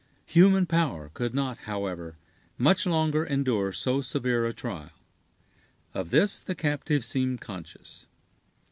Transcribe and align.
Human 0.25 0.65
power 0.65 1.11
could 1.13 1.35
not, 1.35 1.59
however, 1.69 2.17
much 2.57 2.87
longer 2.87 3.23
endure 3.23 3.71
so 3.71 4.01
severe 4.01 4.47
a 4.47 4.51
trial. 4.51 4.89
Of 5.93 6.09
this 6.09 6.39
the 6.39 6.55
captive 6.55 7.05
seemed 7.05 7.39
conscious. 7.41 8.07